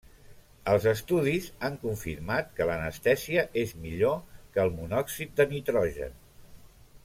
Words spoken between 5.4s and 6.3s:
de nitrogen.